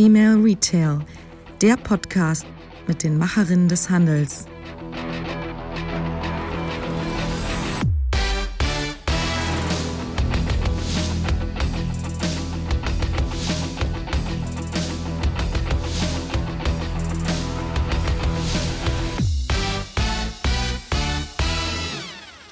[0.00, 1.00] Female Retail,
[1.60, 2.46] der Podcast
[2.86, 4.46] mit den Macherinnen des Handels.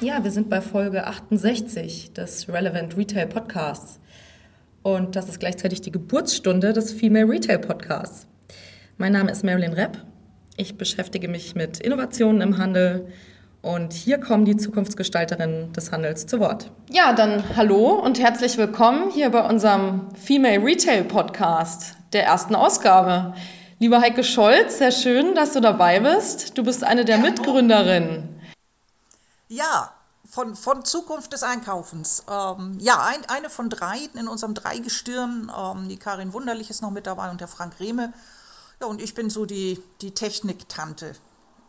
[0.03, 4.01] Ja, wir sind bei Folge 68 des Relevant Retail Podcasts.
[4.89, 8.27] Und das ist gleichzeitig die Geburtsstunde des Female Retail Podcasts.
[8.97, 9.99] Mein Name ist Marilyn Repp.
[10.57, 13.07] Ich beschäftige mich mit Innovationen im Handel.
[13.61, 16.71] Und hier kommen die Zukunftsgestalterinnen des Handels zu Wort.
[16.91, 23.35] Ja, dann hallo und herzlich willkommen hier bei unserem Female Retail Podcast, der ersten Ausgabe.
[23.81, 26.57] Lieber Heike Scholz, sehr schön, dass du dabei bist.
[26.57, 28.41] Du bist eine der Mitgründerinnen.
[29.49, 29.93] Ja,
[30.39, 32.23] von, von Zukunft des Einkaufens.
[32.31, 35.51] Ähm, ja, ein, eine von drei in unserem Dreigestirn.
[35.51, 38.13] Ähm, die Karin Wunderlich ist noch mit dabei und der Frank Rehme.
[38.81, 41.11] Ja, und ich bin so die, die Techniktante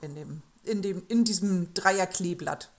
[0.01, 2.69] in, dem, in, dem, in diesem Dreierkleeblatt.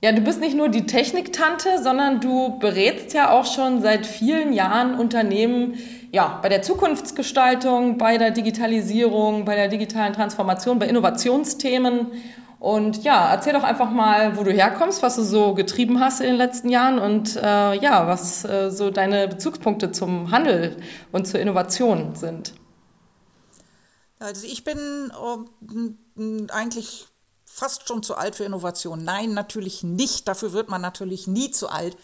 [0.00, 4.54] Ja, du bist nicht nur die Techniktante, sondern du berätst ja auch schon seit vielen
[4.54, 5.74] Jahren Unternehmen
[6.10, 12.12] ja, bei der Zukunftsgestaltung, bei der Digitalisierung, bei der digitalen Transformation, bei Innovationsthemen.
[12.60, 16.26] Und ja, erzähl doch einfach mal, wo du herkommst, was du so getrieben hast in
[16.26, 20.76] den letzten Jahren und äh, ja, was äh, so deine Bezugspunkte zum Handel
[21.10, 22.52] und zur Innovation sind.
[24.18, 27.06] Also ich bin äh, eigentlich
[27.46, 29.04] fast schon zu alt für Innovation.
[29.04, 30.28] Nein, natürlich nicht.
[30.28, 31.96] Dafür wird man natürlich nie zu alt.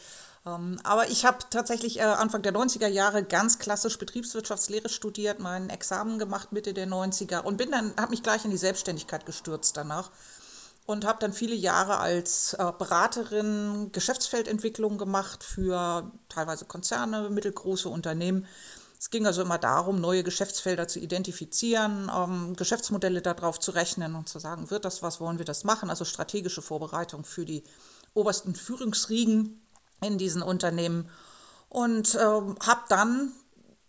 [0.47, 5.69] Ähm, aber ich habe tatsächlich äh, Anfang der 90er Jahre ganz klassisch Betriebswirtschaftslehre studiert, mein
[5.69, 9.77] Examen gemacht Mitte der 90er und bin dann, habe mich gleich in die Selbstständigkeit gestürzt
[9.77, 10.11] danach
[10.87, 18.47] und habe dann viele Jahre als äh, Beraterin Geschäftsfeldentwicklung gemacht für teilweise Konzerne, mittelgroße Unternehmen.
[18.99, 24.29] Es ging also immer darum, neue Geschäftsfelder zu identifizieren, ähm, Geschäftsmodelle darauf zu rechnen und
[24.29, 25.91] zu sagen, wird das was, wollen wir das machen?
[25.91, 27.65] Also strategische Vorbereitung für die
[28.15, 29.61] obersten Führungsriegen
[30.01, 31.11] in diesen Unternehmen.
[31.69, 33.33] Und ähm, habe dann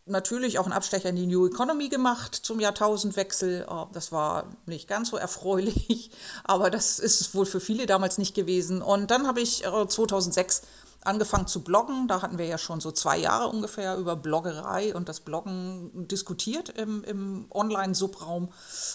[0.08, 3.66] natürlich auch einen Abstecher in die New Economy gemacht zum Jahrtausendwechsel.
[3.70, 6.12] Oh, das war nicht ganz so erfreulich,
[6.44, 8.82] aber das ist wohl für viele damals nicht gewesen.
[8.82, 10.64] Und dann habe ich 2006 äh,
[11.04, 12.08] angefangen zu bloggen.
[12.08, 16.70] Da hatten wir ja schon so zwei Jahre ungefähr über Bloggerei und das Bloggen diskutiert
[16.70, 18.50] im, im Online-Subraum.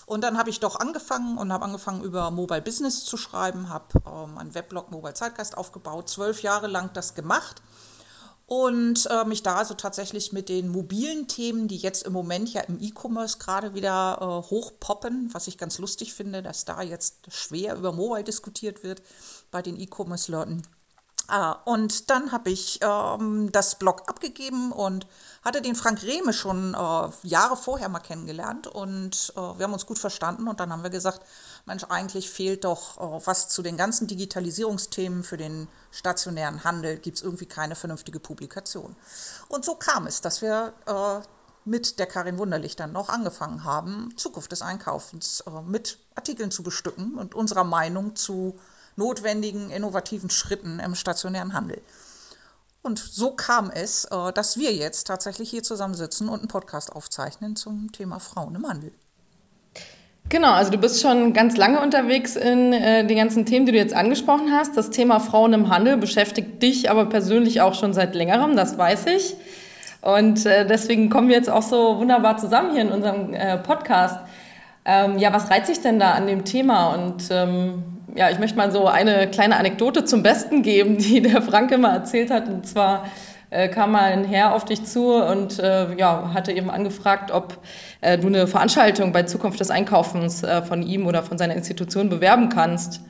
[0.06, 3.86] Und dann habe ich doch angefangen und habe angefangen über Mobile Business zu schreiben, habe
[4.06, 7.62] ähm, einen Weblog Mobile Zeitgeist aufgebaut, zwölf Jahre lang das gemacht
[8.52, 12.60] und äh, mich da also tatsächlich mit den mobilen Themen, die jetzt im Moment ja
[12.60, 17.76] im E-Commerce gerade wieder äh, hochpoppen, was ich ganz lustig finde, dass da jetzt schwer
[17.76, 19.00] über Mobile diskutiert wird
[19.50, 20.60] bei den E-Commerce-Leuten.
[21.28, 25.06] Ah, und dann habe ich ähm, das Blog abgegeben und
[25.42, 29.86] hatte den Frank Rehme schon äh, Jahre vorher mal kennengelernt und äh, wir haben uns
[29.86, 31.22] gut verstanden und dann haben wir gesagt,
[31.64, 37.18] Mensch, eigentlich fehlt doch äh, was zu den ganzen Digitalisierungsthemen für den stationären Handel, gibt
[37.18, 38.96] es irgendwie keine vernünftige Publikation.
[39.48, 41.26] Und so kam es, dass wir äh,
[41.64, 46.62] mit der Karin Wunderlich dann noch angefangen haben, Zukunft des Einkaufens äh, mit Artikeln zu
[46.62, 48.58] bestücken und unserer Meinung zu
[48.96, 51.80] notwendigen innovativen Schritten im stationären Handel.
[52.82, 57.54] Und so kam es, äh, dass wir jetzt tatsächlich hier zusammensitzen und einen Podcast aufzeichnen
[57.54, 58.92] zum Thema Frauen im Handel.
[60.28, 63.78] Genau, also du bist schon ganz lange unterwegs in äh, den ganzen Themen, die du
[63.78, 64.77] jetzt angesprochen hast.
[64.77, 69.06] Das Thema Frauen im Handel beschäftigt dich aber persönlich auch schon seit längerem, das weiß
[69.06, 69.37] ich.
[70.00, 74.19] Und äh, deswegen kommen wir jetzt auch so wunderbar zusammen hier in unserem äh, Podcast.
[74.84, 76.94] Ähm, ja, was reizt sich denn da an dem Thema?
[76.94, 77.84] Und ähm,
[78.15, 81.91] ja, ich möchte mal so eine kleine Anekdote zum Besten geben, die der Frank immer
[81.91, 82.49] erzählt hat.
[82.49, 83.04] Und zwar
[83.52, 87.58] äh, kam mal ein Herr auf dich zu und äh, ja, hatte eben angefragt, ob
[88.00, 92.08] äh, du eine Veranstaltung bei Zukunft des Einkaufens äh, von ihm oder von seiner Institution
[92.08, 93.00] bewerben kannst.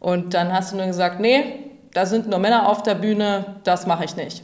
[0.00, 3.86] Und dann hast du nur gesagt, nee, da sind nur Männer auf der Bühne, das
[3.86, 4.42] mache ich nicht.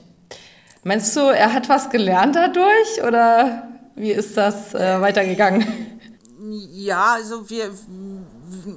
[0.85, 5.67] Meinst du, er hat was gelernt dadurch oder wie ist das äh, weitergegangen?
[6.73, 7.71] Ja, also wir,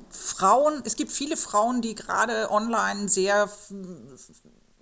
[0.09, 3.49] Frauen, es gibt viele Frauen, die gerade online sehr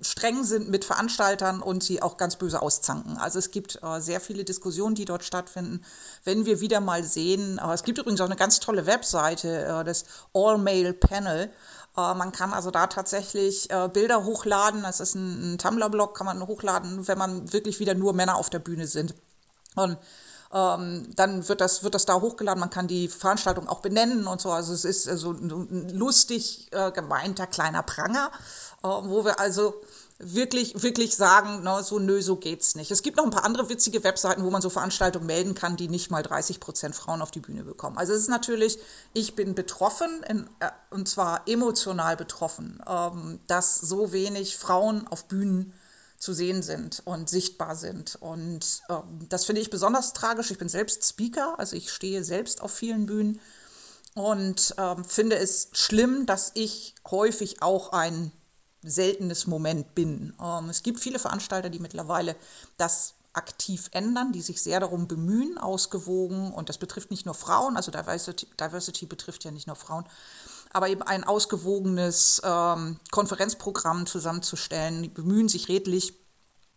[0.02, 3.18] streng sind mit Veranstaltern und sie auch ganz böse auszanken.
[3.18, 5.84] Also es gibt äh, sehr viele Diskussionen, die dort stattfinden.
[6.24, 9.84] Wenn wir wieder mal sehen, äh, es gibt übrigens auch eine ganz tolle Webseite, äh,
[9.84, 11.52] das All-Mail-Panel.
[11.98, 14.84] Äh, man kann also da tatsächlich äh, Bilder hochladen.
[14.84, 18.50] Das ist ein, ein Tumblr-Blog, kann man hochladen, wenn man wirklich wieder nur Männer auf
[18.50, 19.14] der Bühne sind.
[19.76, 19.98] Und
[20.54, 22.60] ähm, dann wird das, wird das da hochgeladen.
[22.60, 24.52] Man kann die Veranstaltung auch benennen und so.
[24.52, 28.32] Also es ist so also ein lustig äh, gemeinter kleiner Pranger,
[28.84, 29.74] äh, wo wir also
[30.24, 32.92] wirklich, wirklich sagen, ne, so nö, so geht's nicht.
[32.92, 35.88] Es gibt noch ein paar andere witzige Webseiten, wo man so Veranstaltungen melden kann, die
[35.88, 37.98] nicht mal 30 Prozent Frauen auf die Bühne bekommen.
[37.98, 38.78] Also es ist natürlich,
[39.14, 45.26] ich bin betroffen, in, äh, und zwar emotional betroffen, ähm, dass so wenig Frauen auf
[45.26, 45.74] Bühnen
[46.22, 48.16] zu sehen sind und sichtbar sind.
[48.16, 50.52] Und ähm, das finde ich besonders tragisch.
[50.52, 53.42] Ich bin selbst Speaker, also ich stehe selbst auf vielen Bühnen
[54.14, 58.32] und ähm, finde es schlimm, dass ich häufig auch ein
[58.84, 60.36] seltenes Moment bin.
[60.40, 62.36] Ähm, es gibt viele Veranstalter, die mittlerweile
[62.78, 67.78] das aktiv ändern, die sich sehr darum bemühen, ausgewogen, und das betrifft nicht nur Frauen,
[67.78, 70.06] also Diversity, Diversity betrifft ja nicht nur Frauen,
[70.74, 76.14] aber eben ein ausgewogenes ähm, Konferenzprogramm zusammenzustellen, die bemühen sich redlich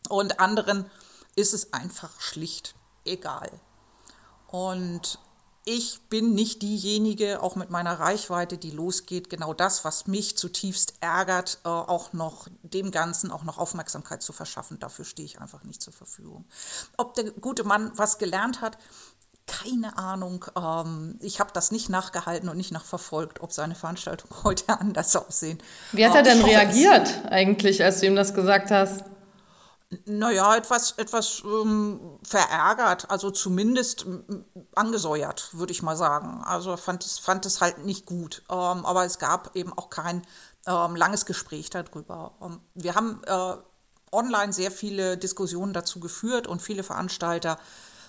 [0.08, 0.90] und anderen
[1.36, 2.74] ist es einfach schlicht
[3.04, 3.50] egal.
[4.46, 5.18] Und
[5.66, 10.94] ich bin nicht diejenige, auch mit meiner Reichweite, die losgeht, genau das, was mich zutiefst
[11.00, 14.78] ärgert, äh, auch noch dem Ganzen auch noch Aufmerksamkeit zu verschaffen.
[14.78, 16.44] Dafür stehe ich einfach nicht zur Verfügung.
[16.98, 18.76] Ob der gute Mann was gelernt hat,
[19.46, 20.44] keine Ahnung.
[20.56, 25.62] Ähm, ich habe das nicht nachgehalten und nicht nachverfolgt, ob seine Veranstaltungen heute anders aussehen.
[25.92, 29.04] Wie hat er denn reagiert eigentlich, als du ihm das gesagt hast?
[30.06, 34.06] Naja, etwas, etwas ähm, verärgert, also zumindest
[34.74, 36.42] angesäuert, würde ich mal sagen.
[36.44, 38.42] Also fand es, fand es halt nicht gut.
[38.50, 38.56] Ähm,
[38.86, 40.22] aber es gab eben auch kein
[40.66, 42.32] ähm, langes Gespräch darüber.
[42.42, 43.54] Ähm, wir haben äh,
[44.10, 47.58] online sehr viele Diskussionen dazu geführt und viele Veranstalter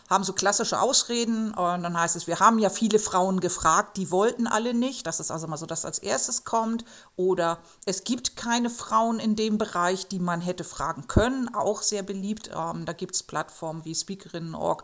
[0.10, 4.12] haben so klassische Ausreden und dann heißt es, wir haben ja viele Frauen gefragt, die
[4.12, 5.08] wollten alle nicht.
[5.08, 6.86] Das ist also mal so, dass als erstes kommt.
[7.16, 11.54] Oder es gibt keine Frauen in dem Bereich, die man hätte fragen können.
[11.56, 12.52] Auch sehr beliebt.
[12.54, 14.84] Ähm, da gibt es Plattformen wie Speakerinnen.org,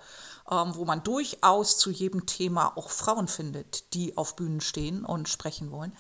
[0.50, 5.30] ähm, wo man durchaus zu jedem Thema auch Frauen findet, die auf Bühnen stehen und
[5.30, 5.96] sprechen wollen.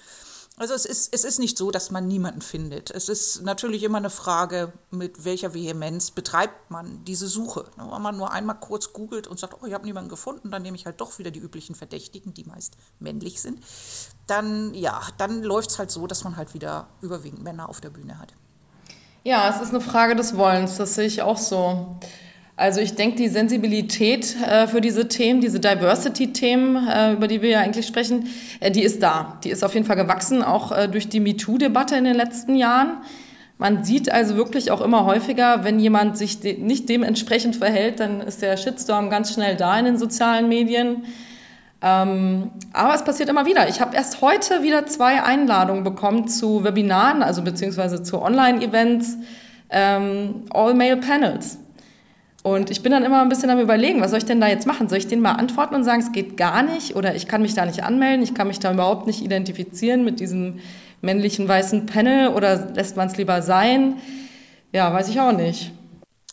[0.61, 2.91] Also es ist, es ist nicht so, dass man niemanden findet.
[2.91, 7.65] Es ist natürlich immer eine Frage, mit welcher Vehemenz betreibt man diese Suche.
[7.77, 10.77] Wenn man nur einmal kurz googelt und sagt, oh, ich habe niemanden gefunden, dann nehme
[10.77, 13.63] ich halt doch wieder die üblichen Verdächtigen, die meist männlich sind,
[14.27, 17.89] dann ja, dann läuft es halt so, dass man halt wieder überwiegend Männer auf der
[17.89, 18.35] Bühne hat.
[19.23, 21.97] Ja, es ist eine Frage des Wollens, das sehe ich auch so.
[22.61, 27.49] Also ich denke, die Sensibilität äh, für diese Themen, diese Diversity-Themen, äh, über die wir
[27.49, 28.27] ja eigentlich sprechen,
[28.59, 29.39] äh, die ist da.
[29.43, 32.97] Die ist auf jeden Fall gewachsen, auch äh, durch die MeToo-Debatte in den letzten Jahren.
[33.57, 38.21] Man sieht also wirklich auch immer häufiger, wenn jemand sich de nicht dementsprechend verhält, dann
[38.21, 41.05] ist der Shitstorm ganz schnell da in den sozialen Medien.
[41.81, 43.69] Ähm, aber es passiert immer wieder.
[43.69, 49.17] Ich habe erst heute wieder zwei Einladungen bekommen zu Webinaren, also beziehungsweise zu Online-Events,
[49.71, 51.57] ähm, All-Male-Panels.
[52.43, 54.65] Und ich bin dann immer ein bisschen am Überlegen, was soll ich denn da jetzt
[54.65, 54.89] machen?
[54.89, 57.53] Soll ich denen mal antworten und sagen, es geht gar nicht oder ich kann mich
[57.53, 60.59] da nicht anmelden, ich kann mich da überhaupt nicht identifizieren mit diesem
[61.01, 64.01] männlichen weißen Panel oder lässt man es lieber sein?
[64.71, 65.71] Ja, weiß ich auch nicht.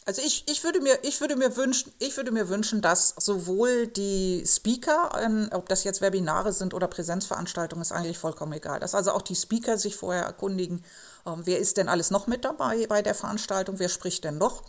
[0.07, 3.87] Also ich, ich, würde mir, ich, würde mir wünschen, ich würde mir wünschen, dass sowohl
[3.87, 8.81] die Speaker, ähm, ob das jetzt Webinare sind oder Präsenzveranstaltungen, ist eigentlich vollkommen egal.
[8.81, 10.83] Dass also auch die Speaker sich vorher erkundigen,
[11.27, 14.63] ähm, wer ist denn alles noch mit dabei bei der Veranstaltung, wer spricht denn noch?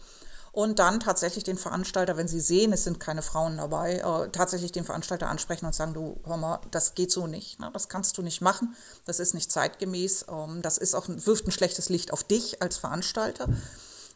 [0.51, 4.71] Und dann tatsächlich den Veranstalter, wenn sie sehen, es sind keine Frauen dabei, äh, tatsächlich
[4.71, 7.69] den Veranstalter ansprechen und sagen, du, hör mal, das geht so nicht, ne?
[7.73, 8.75] das kannst du nicht machen,
[9.05, 12.77] das ist nicht zeitgemäß, ähm, das ist auch, wirft ein schlechtes Licht auf dich als
[12.77, 13.47] Veranstalter.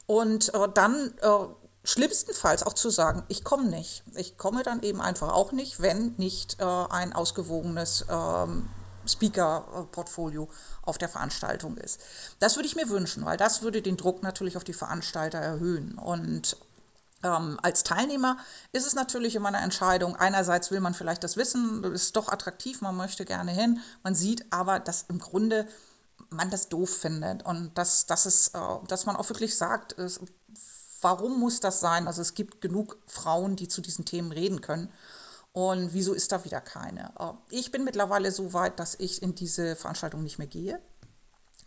[0.06, 1.30] Und äh, dann äh,
[1.83, 4.04] schlimmstenfalls auch zu sagen, ich komme nicht.
[4.16, 8.69] Ich komme dann eben einfach auch nicht, wenn nicht äh, ein ausgewogenes ähm,
[9.07, 10.50] Speaker-Portfolio
[10.81, 12.00] auf der Veranstaltung ist.
[12.40, 15.98] Das würde ich mir wünschen, weil das würde den Druck natürlich auf die Veranstalter erhöhen.
[15.98, 16.57] Und
[17.24, 18.38] ähm, als Teilnehmer
[18.72, 20.16] ist es natürlich immer eine Entscheidung.
[20.16, 23.80] Einerseits will man vielleicht das Wissen, ist doch attraktiv, man möchte gerne hin.
[24.04, 25.68] Man sieht aber, dass im Grunde
[26.30, 30.19] man das doof findet und dass, dass, es, äh, dass man auch wirklich sagt, es,
[31.02, 32.07] warum muss das sein?
[32.07, 34.92] Also es gibt genug Frauen, die zu diesen Themen reden können.
[35.54, 37.14] Und wieso ist da wieder keine?
[37.18, 40.80] Äh, ich bin mittlerweile so weit, dass ich in diese Veranstaltung nicht mehr gehe.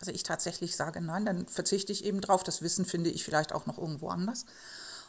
[0.01, 2.43] Also ich tatsächlich sage, nein, dann verzichte ich eben drauf.
[2.43, 4.45] Das Wissen finde ich vielleicht auch noch irgendwo anders.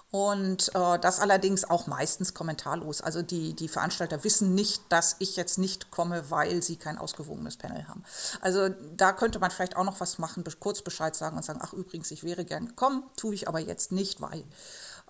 [0.10, 3.02] Und äh, das allerdings auch meistens kommentarlos.
[3.02, 7.58] Also die, die Veranstalter wissen nicht, dass ich jetzt nicht komme, weil sie kein ausgewogenes
[7.58, 8.04] Panel haben.
[8.40, 11.74] Also da könnte man vielleicht auch noch was machen, kurz Bescheid sagen und sagen, ach
[11.74, 14.46] übrigens, ich wäre gern gekommen, tue ich aber jetzt nicht, weil.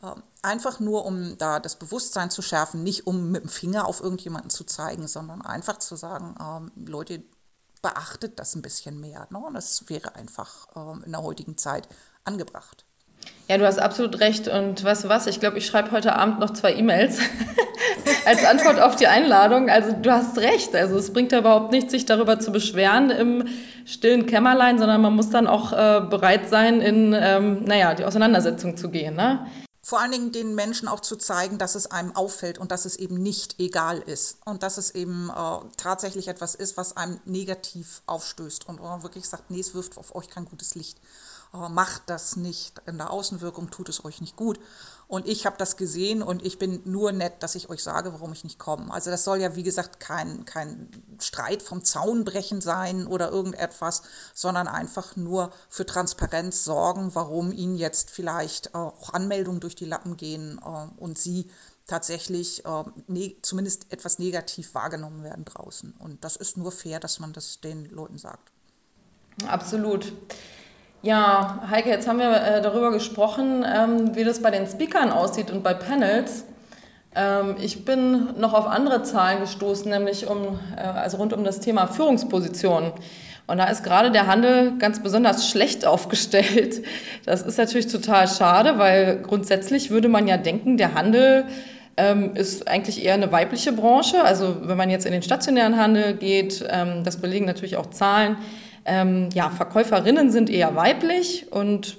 [0.04, 4.01] Ähm, einfach nur, um da das Bewusstsein zu schärfen, nicht um mit dem Finger auf
[4.01, 7.24] irgendjemanden zu zeigen, sondern einfach zu sagen, ähm, Leute,
[7.82, 9.27] beachtet das ein bisschen mehr.
[9.30, 9.39] Ne?
[9.54, 11.88] Das wäre einfach ähm, in der heutigen Zeit
[12.25, 12.86] angebracht.
[13.48, 14.48] Ja, du hast absolut recht.
[14.48, 15.27] Und weißt du was?
[15.27, 17.20] Ich glaube, ich schreibe heute Abend noch zwei E-Mails
[18.25, 19.70] als Antwort auf die Einladung.
[19.70, 20.75] Also du hast recht.
[20.75, 23.48] Also es bringt ja überhaupt nichts, sich darüber zu beschweren im
[23.86, 28.75] stillen Kämmerlein, sondern man muss dann auch äh, bereit sein, in ähm, naja, die Auseinandersetzung
[28.75, 29.16] zu gehen.
[29.16, 29.48] Ne?
[29.88, 32.98] Vor allen Dingen den Menschen auch zu zeigen, dass es einem auffällt und dass es
[32.98, 38.01] eben nicht egal ist und dass es eben äh, tatsächlich etwas ist, was einem negativ
[38.06, 41.00] aufstößt und wo man wirklich sagt, nee, es wirft auf euch kein gutes Licht.
[41.53, 42.82] Äh, macht das nicht.
[42.86, 44.60] In der Außenwirkung tut es euch nicht gut.
[45.08, 48.34] Und ich habe das gesehen und ich bin nur nett, dass ich euch sage, warum
[48.34, 48.94] ich nicht komme.
[48.94, 50.90] Also das soll ja, wie gesagt, kein, kein
[51.22, 54.02] Streit vom Zaun brechen sein oder irgendetwas,
[54.34, 59.86] sondern einfach nur für Transparenz sorgen, warum ihnen jetzt vielleicht äh, auch Anmeldungen durch die
[59.86, 61.50] Lappen gehen äh, und sie
[61.88, 65.94] tatsächlich äh, ne zumindest etwas negativ wahrgenommen werden draußen.
[66.00, 68.52] Und das ist nur fair, dass man das den Leuten sagt.
[69.46, 70.12] Absolut.
[71.08, 75.52] Ja, Heike, jetzt haben wir äh, darüber gesprochen, ähm, wie das bei den Speakern aussieht
[75.52, 76.44] und bei Panels.
[77.16, 81.62] Ähm, ich bin noch auf andere Zahlen gestoßen, nämlich um, äh, also rund um das
[81.62, 82.92] Thema Führungspositionen.
[83.48, 86.84] Und da ist gerade der Handel ganz besonders schlecht aufgestellt.
[87.26, 91.46] Das ist natürlich total schade, weil grundsätzlich würde man ja denken, der Handel
[91.96, 94.26] ähm, ist eigentlich eher eine weibliche Branche.
[94.26, 98.36] Also wenn man jetzt in den stationären Handel geht, ähm, das belegen natürlich auch Zahlen,
[98.88, 101.98] ähm, ja, Verkäuferinnen sind eher weiblich und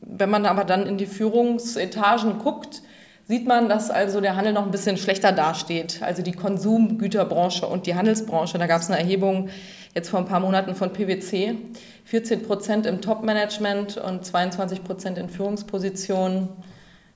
[0.00, 2.82] wenn man aber dann in die Führungsetagen guckt,
[3.24, 6.02] sieht man, dass also der Handel noch ein bisschen schlechter dasteht.
[6.02, 8.58] Also die Konsumgüterbranche und die Handelsbranche.
[8.58, 9.48] Da gab es eine Erhebung
[9.94, 11.56] jetzt vor ein paar Monaten von PwC.
[12.04, 16.48] 14 Prozent im Top-Management und 22 Prozent in Führungspositionen.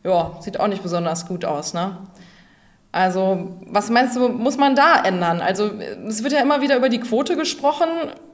[0.04, 1.98] Ja, sieht auch nicht besonders gut aus, ne?
[2.92, 5.42] Also, was meinst du, muss man da ändern?
[5.42, 5.70] Also,
[6.08, 7.88] es wird ja immer wieder über die Quote gesprochen.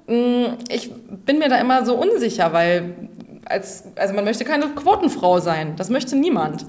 [0.06, 3.08] Hm, ich bin mir da immer so unsicher, weil
[3.44, 5.76] als, also man möchte keine Quotenfrau sein.
[5.76, 6.66] Das möchte niemand.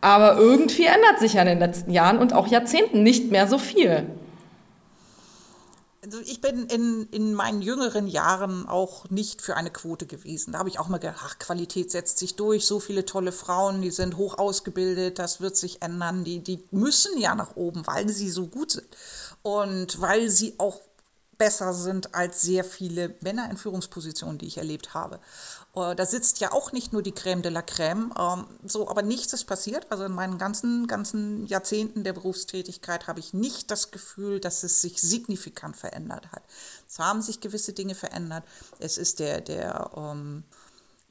[0.00, 3.58] Aber irgendwie ändert sich ja in den letzten Jahren und auch Jahrzehnten nicht mehr so
[3.58, 4.06] viel
[6.06, 10.52] also ich bin in, in meinen jüngeren Jahren auch nicht für eine Quote gewesen.
[10.52, 13.82] Da habe ich auch mal gedacht, ach, Qualität setzt sich durch, so viele tolle Frauen,
[13.82, 18.08] die sind hoch ausgebildet, das wird sich ändern, die, die müssen ja nach oben, weil
[18.08, 18.86] sie so gut sind
[19.42, 20.80] und weil sie auch
[21.38, 25.20] besser sind als sehr viele Männer in Führungspositionen, die ich erlebt habe.
[25.74, 29.02] Äh, da sitzt ja auch nicht nur die Crème de la Crème, ähm, so, aber
[29.02, 29.86] nichts ist passiert.
[29.90, 34.80] Also in meinen ganzen, ganzen Jahrzehnten der Berufstätigkeit habe ich nicht das Gefühl, dass es
[34.80, 36.42] sich signifikant verändert hat.
[36.88, 38.44] Es haben sich gewisse Dinge verändert.
[38.78, 40.44] Es ist der, der ähm,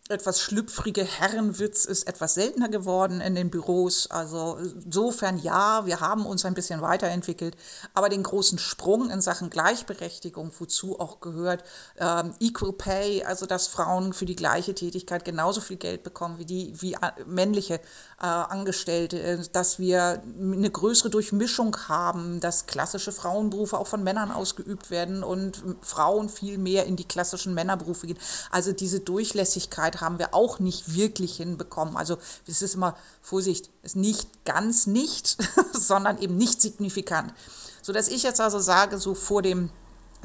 [0.07, 4.05] etwas schlüpfrige Herrenwitz ist etwas seltener geworden in den Büros.
[4.11, 7.57] Also insofern ja, wir haben uns ein bisschen weiterentwickelt,
[7.95, 11.63] aber den großen Sprung in Sachen Gleichberechtigung, wozu auch gehört
[11.97, 16.45] ähm, Equal Pay, also dass Frauen für die gleiche Tätigkeit genauso viel Geld bekommen wie
[16.45, 23.11] die wie äh, männliche äh, Angestellte, äh, dass wir eine größere Durchmischung haben, dass klassische
[23.11, 28.19] Frauenberufe auch von Männern ausgeübt werden und Frauen viel mehr in die klassischen Männerberufe gehen.
[28.51, 31.97] Also diese Durchlässigkeit Zeit haben wir auch nicht wirklich hinbekommen.
[31.97, 35.37] Also es ist immer Vorsicht, ist nicht ganz nicht,
[35.73, 37.33] sondern eben nicht signifikant.
[37.81, 39.69] So dass ich jetzt also sage, so vor dem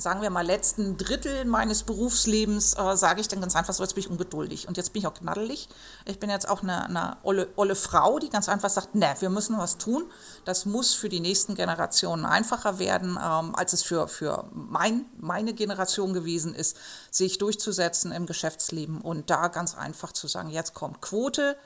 [0.01, 3.95] sagen wir mal, letzten Drittel meines Berufslebens äh, sage ich dann ganz einfach so, jetzt
[3.95, 5.69] bin ich ungeduldig und jetzt bin ich auch knaddelig.
[6.07, 9.31] Ich bin jetzt auch eine, eine olle, olle Frau, die ganz einfach sagt, ne, wir
[9.31, 10.11] müssen was tun.
[10.45, 15.53] Das muss für die nächsten Generationen einfacher werden, ähm, als es für, für mein, meine
[15.53, 16.77] Generation gewesen ist,
[17.11, 21.57] sich durchzusetzen im Geschäftsleben und da ganz einfach zu sagen, jetzt kommt Quote,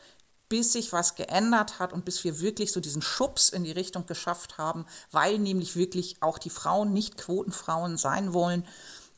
[0.55, 4.07] bis sich was geändert hat und bis wir wirklich so diesen Schubs in die Richtung
[4.07, 8.65] geschafft haben, weil nämlich wirklich auch die Frauen nicht Quotenfrauen sein wollen.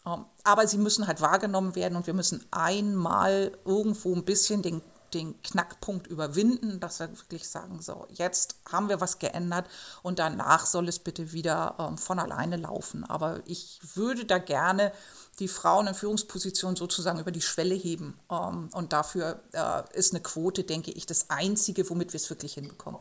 [0.06, 4.80] Ähm, aber sie müssen halt wahrgenommen werden und wir müssen einmal irgendwo ein bisschen den,
[5.16, 9.66] den Knackpunkt überwinden, dass wir wirklich sagen, so, jetzt haben wir was geändert
[10.02, 13.04] und danach soll es bitte wieder ähm, von alleine laufen.
[13.04, 14.92] Aber ich würde da gerne
[15.38, 18.18] die Frauen in Führungspositionen sozusagen über die Schwelle heben.
[18.30, 22.54] Ähm, und dafür äh, ist eine Quote, denke ich, das Einzige, womit wir es wirklich
[22.54, 23.00] hinbekommen.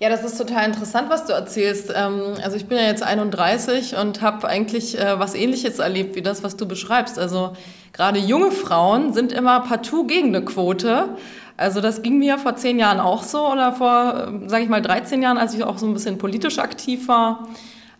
[0.00, 1.92] Ja, das ist total interessant, was du erzählst.
[1.94, 6.22] Ähm, also ich bin ja jetzt 31 und habe eigentlich äh, was Ähnliches erlebt wie
[6.22, 7.18] das, was du beschreibst.
[7.18, 7.54] Also
[7.92, 11.16] gerade junge Frauen sind immer partout gegen eine Quote.
[11.56, 14.82] Also das ging mir vor zehn Jahren auch so oder vor, ähm, sage ich mal,
[14.82, 17.48] 13 Jahren, als ich auch so ein bisschen politisch aktiv war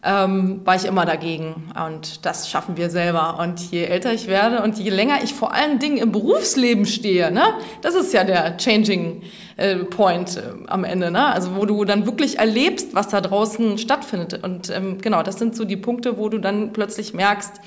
[0.05, 1.71] ähm, war ich immer dagegen.
[1.87, 3.39] Und das schaffen wir selber.
[3.39, 7.31] Und je älter ich werde und je länger ich vor allen Dingen im Berufsleben stehe,
[7.31, 7.43] ne,
[7.81, 9.23] das ist ja der Changing
[9.57, 11.27] äh, Point äh, am Ende, ne?
[11.27, 14.43] also wo du dann wirklich erlebst, was da draußen stattfindet.
[14.43, 17.61] Und ähm, genau, das sind so die Punkte, wo du dann plötzlich merkst,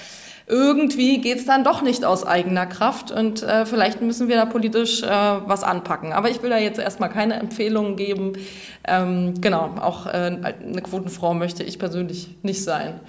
[0.48, 4.46] irgendwie geht es dann doch nicht aus eigener Kraft und äh, vielleicht müssen wir da
[4.46, 6.14] politisch äh, was anpacken.
[6.14, 8.34] Aber ich will da jetzt erstmal keine Empfehlungen geben.
[8.86, 13.02] Ähm, genau, auch äh, eine Quotenfrau möchte ich persönlich nicht sein.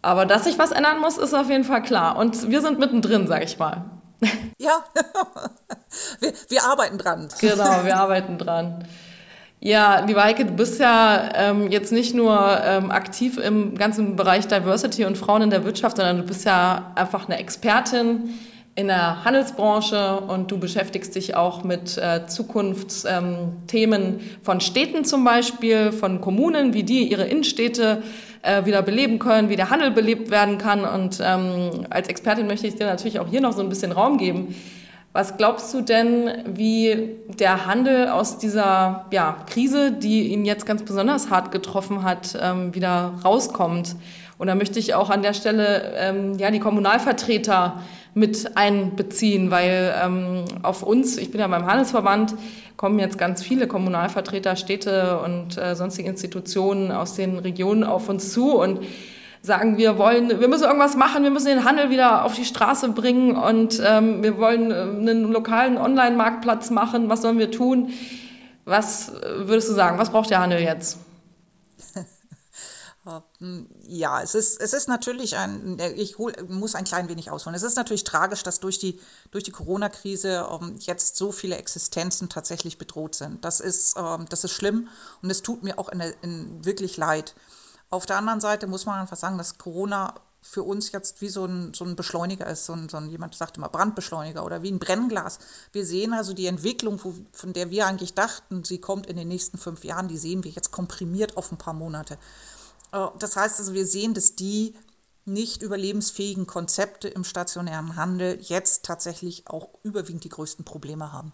[0.00, 2.16] Aber dass sich was ändern muss, ist auf jeden Fall klar.
[2.16, 3.84] Und wir sind mittendrin, sage ich mal.
[4.58, 4.84] Ja,
[6.20, 7.28] wir, wir arbeiten dran.
[7.40, 8.86] Genau, wir arbeiten dran.
[9.66, 14.46] Ja, liebe Heike, du bist ja ähm, jetzt nicht nur ähm, aktiv im ganzen Bereich
[14.46, 18.30] Diversity und Frauen in der Wirtschaft, sondern du bist ja einfach eine Expertin
[18.76, 25.24] in der Handelsbranche und du beschäftigst dich auch mit äh, Zukunftsthemen ähm, von Städten zum
[25.24, 28.04] Beispiel, von Kommunen, wie die ihre Innenstädte
[28.42, 30.84] äh, wieder beleben können, wie der Handel belebt werden kann.
[30.84, 34.16] Und ähm, als Expertin möchte ich dir natürlich auch hier noch so ein bisschen Raum
[34.18, 34.54] geben.
[35.16, 40.82] Was glaubst du denn, wie der Handel aus dieser ja, Krise, die ihn jetzt ganz
[40.82, 43.96] besonders hart getroffen hat, ähm, wieder rauskommt?
[44.36, 47.80] Und da möchte ich auch an der Stelle ähm, ja, die Kommunalvertreter
[48.12, 52.34] mit einbeziehen, weil ähm, auf uns, ich bin ja beim Handelsverband,
[52.76, 58.34] kommen jetzt ganz viele Kommunalvertreter, Städte und äh, sonstige Institutionen aus den Regionen auf uns
[58.34, 58.80] zu und
[59.42, 62.88] sagen, wir wollen, wir müssen irgendwas machen, wir müssen den Handel wieder auf die Straße
[62.90, 67.08] bringen und ähm, wir wollen äh, einen lokalen Online-Marktplatz machen.
[67.08, 67.92] Was sollen wir tun?
[68.64, 69.98] Was äh, würdest du sagen?
[69.98, 70.98] Was braucht der Handel jetzt?
[73.86, 77.54] Ja, es ist, es ist natürlich ein, ich hol, muss ein klein wenig ausholen.
[77.54, 78.98] Es ist natürlich tragisch, dass durch die,
[79.30, 83.44] durch die Corona-Krise ähm, jetzt so viele Existenzen tatsächlich bedroht sind.
[83.44, 84.88] Das ist, ähm, das ist schlimm
[85.22, 87.36] und es tut mir auch in, in wirklich leid.
[87.90, 91.44] Auf der anderen Seite muss man einfach sagen, dass Corona für uns jetzt wie so
[91.44, 94.70] ein, so ein Beschleuniger ist, so ein, so ein, jemand sagt immer Brandbeschleuniger oder wie
[94.70, 95.38] ein Brennglas.
[95.72, 99.28] Wir sehen also die Entwicklung, wo, von der wir eigentlich dachten, sie kommt in den
[99.28, 102.18] nächsten fünf Jahren, die sehen wir jetzt komprimiert auf ein paar Monate.
[102.92, 104.74] Äh, das heißt also, wir sehen, dass die
[105.24, 111.32] nicht überlebensfähigen Konzepte im stationären Handel jetzt tatsächlich auch überwiegend die größten Probleme haben.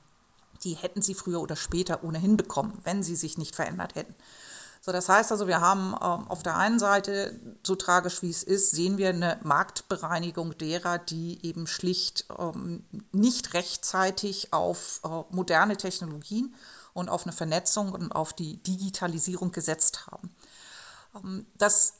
[0.64, 4.14] Die hätten sie früher oder später ohnehin bekommen, wenn sie sich nicht verändert hätten.
[4.84, 8.42] So, das heißt also, wir haben ähm, auf der einen Seite, so tragisch wie es
[8.42, 15.76] ist, sehen wir eine Marktbereinigung derer, die eben schlicht ähm, nicht rechtzeitig auf äh, moderne
[15.76, 16.56] Technologien
[16.94, 20.34] und auf eine Vernetzung und auf die Digitalisierung gesetzt haben.
[21.14, 21.94] Ähm, das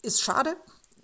[0.00, 0.56] ist schade,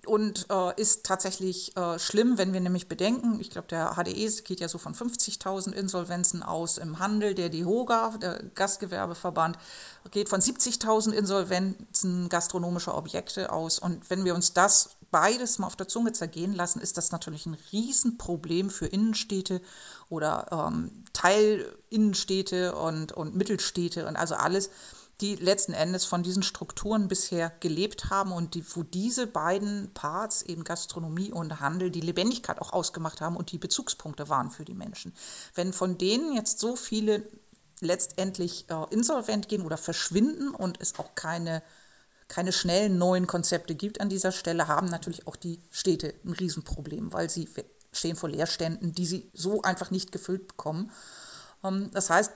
[0.06, 4.60] und äh, ist tatsächlich äh, schlimm, wenn wir nämlich bedenken, ich glaube, der HDE geht
[4.60, 9.58] ja so von 50.000 Insolvenzen aus im Handel, der DEHOGA, der Gastgewerbeverband,
[10.10, 13.78] geht von 70.000 Insolvenzen gastronomischer Objekte aus.
[13.78, 17.46] Und wenn wir uns das beides mal auf der Zunge zergehen lassen, ist das natürlich
[17.46, 19.60] ein Riesenproblem für Innenstädte
[20.08, 24.70] oder ähm, Teilinnenstädte und, und Mittelstädte und also alles
[25.20, 30.42] die letzten Endes von diesen Strukturen bisher gelebt haben und die, wo diese beiden Parts,
[30.42, 34.74] eben Gastronomie und Handel, die Lebendigkeit auch ausgemacht haben und die Bezugspunkte waren für die
[34.74, 35.12] Menschen.
[35.54, 37.28] Wenn von denen jetzt so viele
[37.80, 41.62] letztendlich äh, insolvent gehen oder verschwinden und es auch keine,
[42.28, 47.12] keine schnellen neuen Konzepte gibt an dieser Stelle, haben natürlich auch die Städte ein Riesenproblem,
[47.12, 47.48] weil sie
[47.92, 50.90] stehen vor Leerständen, die sie so einfach nicht gefüllt bekommen.
[51.64, 52.32] Ähm, das heißt,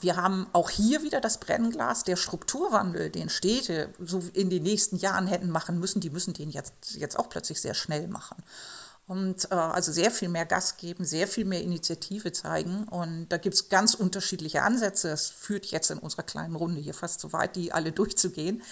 [0.00, 4.96] wir haben auch hier wieder das Brennglas, der Strukturwandel, den Städte so in den nächsten
[4.96, 8.42] Jahren hätten machen müssen, die müssen den jetzt, jetzt auch plötzlich sehr schnell machen.
[9.08, 12.88] Und äh, also sehr viel mehr Gas geben, sehr viel mehr Initiative zeigen.
[12.88, 15.10] Und da gibt es ganz unterschiedliche Ansätze.
[15.10, 18.62] Es führt jetzt in unserer kleinen Runde hier fast so weit, die alle durchzugehen.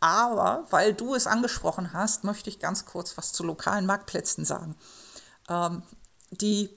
[0.00, 4.76] Aber weil du es angesprochen hast, möchte ich ganz kurz was zu lokalen Marktplätzen sagen.
[5.50, 5.82] Ähm,
[6.30, 6.70] die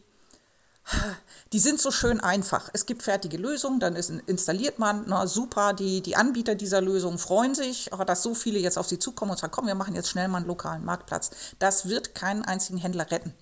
[1.53, 2.69] die sind so schön einfach.
[2.73, 7.17] Es gibt fertige Lösungen, dann ist, installiert man, na super, die, die Anbieter dieser Lösungen
[7.17, 10.09] freuen sich, dass so viele jetzt auf sie zukommen und sagen, komm, wir machen jetzt
[10.09, 11.31] schnell mal einen lokalen Marktplatz.
[11.59, 13.33] Das wird keinen einzigen Händler retten.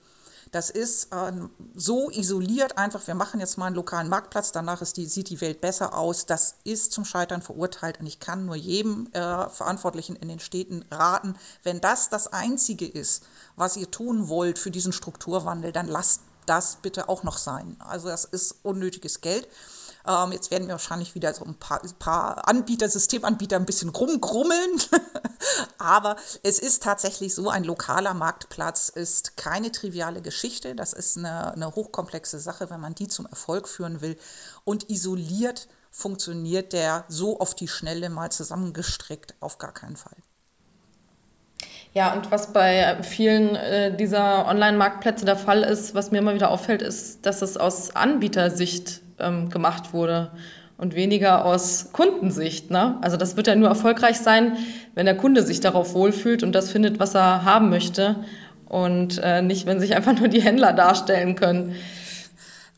[0.51, 1.32] Das ist äh,
[1.73, 5.62] so isoliert einfach, wir machen jetzt mal einen lokalen Marktplatz, danach die, sieht die Welt
[5.62, 6.27] besser aus.
[6.27, 10.86] Das ist zum Scheitern verurteilt und ich kann nur jedem äh, Verantwortlichen in den Städten
[10.91, 13.23] raten, wenn das das Einzige ist,
[13.56, 17.77] was ihr tun wollt für diesen Strukturwandel, dann lasst das bitte auch noch sein.
[17.79, 19.47] Also das ist unnötiges Geld.
[20.06, 24.82] Ähm, jetzt werden wir wahrscheinlich wieder so ein paar, paar Anbieter, Systemanbieter ein bisschen rumgrummeln.
[25.77, 30.75] Aber es ist tatsächlich so, ein lokaler Marktplatz ist keine triviale Geschichte.
[30.75, 34.17] Das ist eine, eine hochkomplexe Sache, wenn man die zum Erfolg führen will.
[34.65, 40.17] Und isoliert funktioniert der so auf die Schnelle mal zusammengestrickt auf gar keinen Fall.
[41.95, 46.49] Ja, und was bei vielen äh, dieser Online-Marktplätze der Fall ist, was mir immer wieder
[46.49, 50.32] auffällt, ist, dass es aus Anbietersicht ähm, gemacht wurde
[50.79, 52.71] und weniger aus Kundensicht.
[52.71, 52.97] Ne?
[53.01, 54.58] Also das wird ja nur erfolgreich sein,
[54.95, 58.15] wenn der Kunde sich darauf wohlfühlt und das findet, was er haben möchte.
[58.73, 61.75] und äh, nicht, wenn sich einfach nur die Händler darstellen können.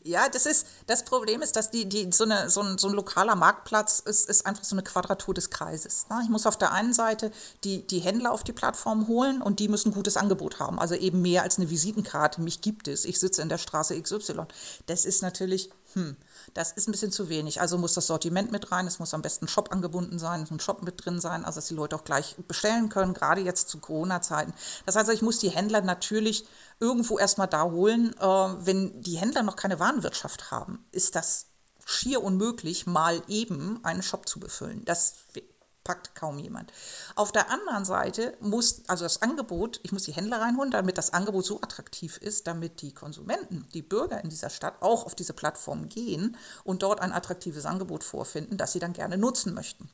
[0.06, 2.94] Ja, das ist, das Problem ist, dass die, die, so, eine, so, ein, so ein
[2.94, 6.06] lokaler Marktplatz ist, ist einfach so eine Quadratur des Kreises.
[6.08, 6.20] Ne?
[6.22, 7.32] Ich muss auf der einen Seite
[7.64, 10.78] die, die Händler auf die Plattform holen und die müssen ein gutes Angebot haben.
[10.78, 12.40] Also eben mehr als eine Visitenkarte.
[12.40, 13.04] Mich gibt es.
[13.04, 14.46] Ich sitze in der Straße XY.
[14.86, 16.16] Das ist natürlich, hm,
[16.54, 17.60] das ist ein bisschen zu wenig.
[17.60, 20.58] Also muss das Sortiment mit rein, es muss am besten Shop angebunden sein, es muss
[20.58, 23.68] ein Shop mit drin sein, also dass die Leute auch gleich bestellen können, gerade jetzt
[23.68, 24.52] zu Corona-Zeiten.
[24.84, 26.46] Das heißt, ich muss die Händler natürlich
[26.80, 28.14] irgendwo erstmal da holen.
[28.18, 31.46] Äh, wenn die Händler noch keine Warenwirtschaft haben, ist das
[31.84, 34.84] schier unmöglich, mal eben einen Shop zu befüllen.
[34.84, 35.14] Das
[35.86, 36.72] packt kaum jemand.
[37.14, 41.12] Auf der anderen Seite muss also das Angebot, ich muss die Händler reinholen, damit das
[41.12, 45.32] Angebot so attraktiv ist, damit die Konsumenten, die Bürger in dieser Stadt auch auf diese
[45.32, 49.88] Plattform gehen und dort ein attraktives Angebot vorfinden, das sie dann gerne nutzen möchten.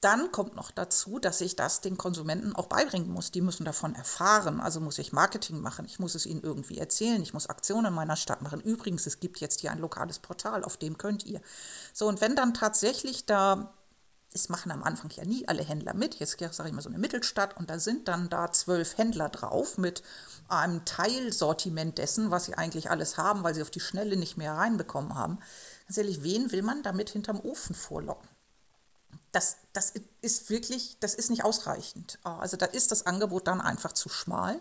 [0.00, 3.30] Dann kommt noch dazu, dass ich das den Konsumenten auch beibringen muss.
[3.30, 4.60] Die müssen davon erfahren.
[4.60, 5.84] Also muss ich Marketing machen.
[5.84, 7.22] Ich muss es ihnen irgendwie erzählen.
[7.22, 8.60] Ich muss Aktionen in meiner Stadt machen.
[8.60, 11.40] Übrigens, es gibt jetzt hier ein lokales Portal, auf dem könnt ihr.
[11.92, 13.74] So, und wenn dann tatsächlich da
[14.34, 16.16] es machen am Anfang ja nie alle Händler mit.
[16.16, 19.78] Jetzt sage ich mal so eine Mittelstadt und da sind dann da zwölf Händler drauf
[19.78, 20.02] mit
[20.48, 24.54] einem Teilsortiment dessen, was sie eigentlich alles haben, weil sie auf die Schnelle nicht mehr
[24.54, 25.38] reinbekommen haben.
[25.86, 28.28] Ganz ehrlich, wen will man damit hinterm Ofen vorlocken?
[29.32, 32.18] Das, das ist wirklich, das ist nicht ausreichend.
[32.22, 34.60] Also da ist das Angebot dann einfach zu schmal.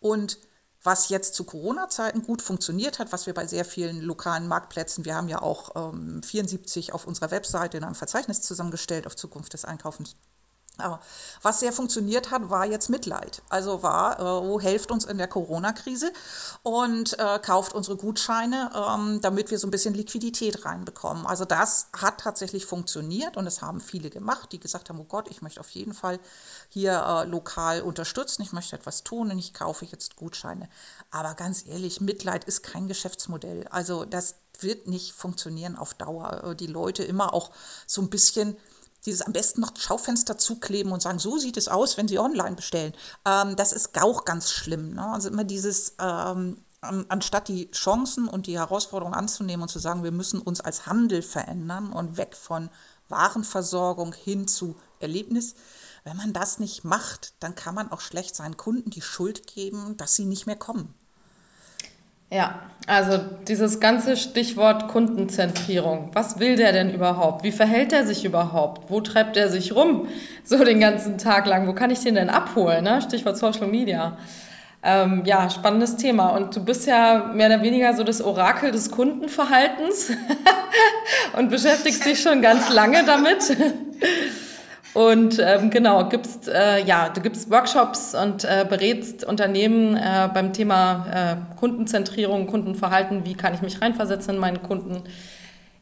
[0.00, 0.38] Und
[0.84, 5.14] was jetzt zu Corona-Zeiten gut funktioniert hat, was wir bei sehr vielen lokalen Marktplätzen, wir
[5.16, 9.64] haben ja auch ähm, 74 auf unserer Webseite in einem Verzeichnis zusammengestellt auf Zukunft des
[9.64, 10.14] Einkaufens
[11.42, 13.42] was sehr funktioniert hat, war jetzt Mitleid.
[13.48, 16.12] Also war, äh, oh, helft uns in der Corona-Krise
[16.62, 21.26] und äh, kauft unsere Gutscheine, ähm, damit wir so ein bisschen Liquidität reinbekommen.
[21.26, 25.28] Also das hat tatsächlich funktioniert und es haben viele gemacht, die gesagt haben, oh Gott,
[25.30, 26.18] ich möchte auf jeden Fall
[26.70, 30.68] hier äh, lokal unterstützen, ich möchte etwas tun und ich kaufe jetzt Gutscheine.
[31.12, 33.68] Aber ganz ehrlich, Mitleid ist kein Geschäftsmodell.
[33.68, 36.42] Also das wird nicht funktionieren auf Dauer.
[36.44, 37.52] Äh, die Leute immer auch
[37.86, 38.56] so ein bisschen
[39.06, 42.56] dieses am besten noch Schaufenster zukleben und sagen, so sieht es aus, wenn Sie online
[42.56, 42.94] bestellen.
[43.24, 44.94] Ähm, das ist auch ganz schlimm.
[44.94, 45.06] Ne?
[45.06, 50.12] Also immer dieses, ähm, anstatt die Chancen und die Herausforderungen anzunehmen und zu sagen, wir
[50.12, 52.70] müssen uns als Handel verändern und weg von
[53.08, 55.54] Warenversorgung hin zu Erlebnis.
[56.04, 59.96] Wenn man das nicht macht, dann kann man auch schlecht seinen Kunden die Schuld geben,
[59.96, 60.94] dass sie nicht mehr kommen.
[62.34, 62.56] Ja,
[62.88, 66.10] also dieses ganze Stichwort Kundenzentrierung.
[66.14, 67.44] Was will der denn überhaupt?
[67.44, 68.90] Wie verhält er sich überhaupt?
[68.90, 70.08] Wo treibt er sich rum
[70.44, 71.68] so den ganzen Tag lang?
[71.68, 72.82] Wo kann ich den denn abholen?
[72.82, 73.00] Ne?
[73.02, 74.18] Stichwort Social Media.
[74.82, 76.30] Ähm, ja, spannendes Thema.
[76.30, 80.10] Und du bist ja mehr oder weniger so das Orakel des Kundenverhaltens
[81.38, 83.56] und beschäftigst dich schon ganz lange damit.
[84.92, 90.52] Und ähm, genau, gibst, äh, ja, du gibst Workshops und äh, berätst Unternehmen äh, beim
[90.52, 95.02] Thema äh, Kundenzentrierung, Kundenverhalten, wie kann ich mich reinversetzen in meinen Kunden.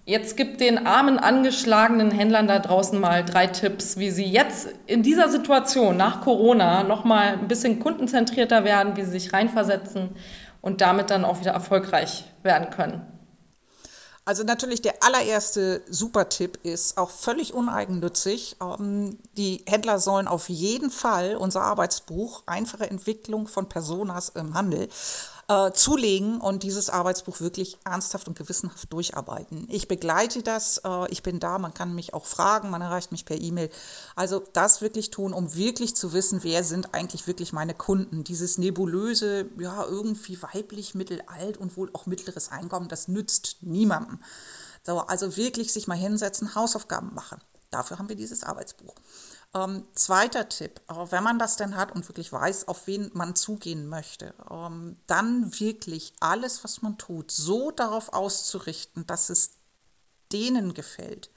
[0.04, 5.02] Jetzt gibt den armen, angeschlagenen Händlern da draußen mal drei Tipps, wie sie jetzt in
[5.02, 10.10] dieser Situation nach Corona nochmal ein bisschen kundenzentrierter werden, wie sie sich reinversetzen
[10.60, 13.11] und damit dann auch wieder erfolgreich werden können.
[14.24, 18.56] Also natürlich der allererste Supertipp ist auch völlig uneigennützig.
[18.60, 24.88] Ähm, die Händler sollen auf jeden Fall unser Arbeitsbuch Einfache Entwicklung von Personas im Handel
[25.52, 29.66] äh, zulegen und dieses Arbeitsbuch wirklich ernsthaft und gewissenhaft durcharbeiten.
[29.70, 33.26] Ich begleite das, äh, ich bin da, man kann mich auch fragen, man erreicht mich
[33.26, 33.70] per E-Mail.
[34.16, 38.24] Also das wirklich tun, um wirklich zu wissen, wer sind eigentlich wirklich meine Kunden.
[38.24, 44.20] Dieses nebulöse, ja, irgendwie weiblich, mittelalt und wohl auch mittleres Einkommen, das nützt niemandem.
[44.84, 47.38] So, also wirklich sich mal hinsetzen, Hausaufgaben machen.
[47.70, 48.94] Dafür haben wir dieses Arbeitsbuch.
[49.54, 53.86] Ähm, zweiter Tipp, wenn man das denn hat und wirklich weiß, auf wen man zugehen
[53.86, 59.50] möchte, ähm, dann wirklich alles, was man tut, so darauf auszurichten, dass es
[60.32, 61.30] denen gefällt.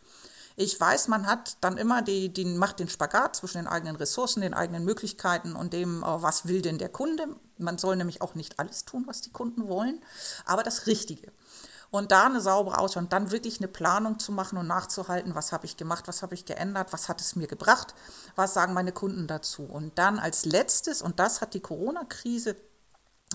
[0.55, 4.39] Ich weiß, man hat dann immer die, die macht den Spagat zwischen den eigenen Ressourcen,
[4.39, 7.27] den eigenen Möglichkeiten und dem, äh, was will denn der Kunde.
[7.57, 10.01] Man soll nämlich auch nicht alles tun, was die Kunden wollen,
[10.45, 11.33] aber das Richtige
[11.91, 15.51] und da eine saubere Auswahl und dann wirklich eine Planung zu machen und nachzuhalten, was
[15.51, 17.93] habe ich gemacht, was habe ich geändert, was hat es mir gebracht,
[18.35, 19.63] was sagen meine Kunden dazu.
[19.63, 22.55] Und dann als letztes, und das hat die Corona-Krise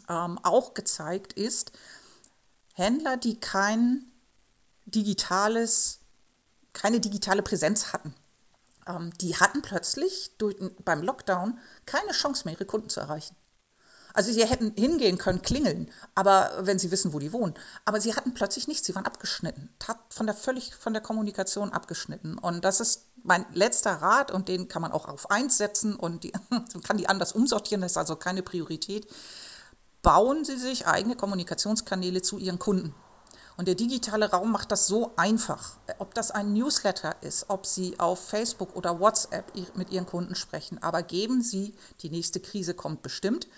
[0.08, 1.72] ähm, auch gezeigt, ist,
[2.74, 4.04] Händler, die kein
[4.86, 6.00] digitales,
[6.72, 8.14] keine digitale Präsenz hatten,
[8.86, 13.36] ähm, die hatten plötzlich durch, beim Lockdown keine Chance mehr, ihre Kunden zu erreichen.
[14.14, 17.55] Also sie hätten hingehen können, klingeln, aber wenn sie wissen, wo die wohnen.
[17.85, 19.68] Aber sie hatten plötzlich nichts, sie waren abgeschnitten,
[20.09, 22.38] von der völlig von der Kommunikation abgeschnitten.
[22.38, 26.25] Und das ist mein letzter Rat und den kann man auch auf eins setzen und
[26.25, 26.33] die,
[26.85, 29.07] kann die anders umsortieren, das ist also keine Priorität.
[30.03, 32.94] Bauen Sie sich eigene Kommunikationskanäle zu Ihren Kunden.
[33.61, 35.73] Und der digitale Raum macht das so einfach.
[35.99, 40.83] Ob das ein Newsletter ist, ob Sie auf Facebook oder WhatsApp mit Ihren Kunden sprechen.
[40.83, 43.49] Aber geben Sie, die nächste Krise kommt bestimmt,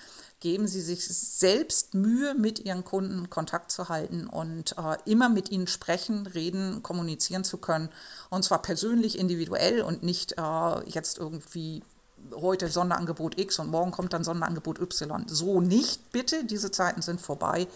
[0.42, 5.52] geben Sie sich selbst Mühe, mit Ihren Kunden Kontakt zu halten und äh, immer mit
[5.52, 7.90] ihnen sprechen, reden, kommunizieren zu können.
[8.28, 11.84] Und zwar persönlich, individuell und nicht äh, jetzt irgendwie
[12.34, 15.28] heute Sonderangebot X und morgen kommt dann Sonderangebot Y.
[15.28, 17.68] So nicht, bitte, diese Zeiten sind vorbei.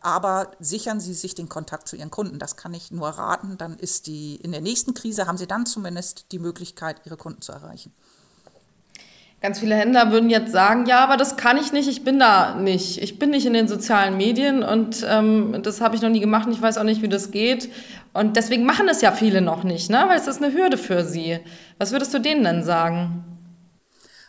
[0.00, 2.38] Aber sichern Sie sich den Kontakt zu Ihren Kunden.
[2.38, 3.58] Das kann ich nur raten.
[3.58, 7.42] Dann ist die, in der nächsten Krise haben Sie dann zumindest die Möglichkeit, Ihre Kunden
[7.42, 7.92] zu erreichen.
[9.42, 12.54] Ganz viele Händler würden jetzt sagen, ja, aber das kann ich nicht, ich bin da
[12.54, 13.02] nicht.
[13.02, 16.46] Ich bin nicht in den sozialen Medien und ähm, das habe ich noch nie gemacht
[16.46, 17.68] und ich weiß auch nicht, wie das geht.
[18.14, 20.04] Und deswegen machen es ja viele noch nicht, ne?
[20.08, 21.38] weil es ist eine Hürde für sie.
[21.78, 23.35] Was würdest du denen denn sagen?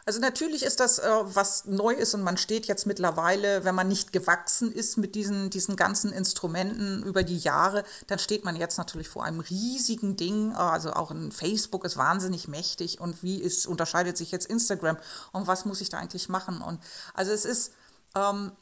[0.08, 3.90] Also natürlich ist das, äh, was neu ist und man steht jetzt mittlerweile, wenn man
[3.90, 8.78] nicht gewachsen ist mit diesen, diesen ganzen Instrumenten über die Jahre, dann steht man jetzt
[8.78, 10.54] natürlich vor einem riesigen Ding.
[10.54, 14.98] Also auch ein Facebook ist wahnsinnig mächtig und wie ist, unterscheidet sich jetzt Instagram
[15.34, 16.62] und was muss ich da eigentlich machen?
[16.62, 16.80] Und
[17.14, 17.74] also es ist,
[18.16, 18.54] ähm,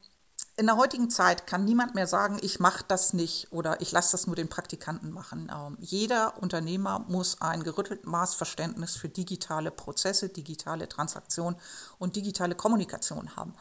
[0.57, 4.13] in der heutigen Zeit kann niemand mehr sagen, ich mache das nicht oder ich lasse
[4.13, 5.51] das nur den Praktikanten machen.
[5.53, 11.59] Ähm, jeder Unternehmer muss ein gerütteltes Maßverständnis für digitale Prozesse, digitale Transaktionen
[11.97, 13.53] und digitale Kommunikation haben.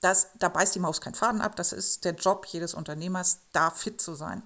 [0.00, 1.56] Das, da beißt die Maus keinen Faden ab.
[1.56, 4.42] Das ist der Job jedes Unternehmers, da fit zu sein.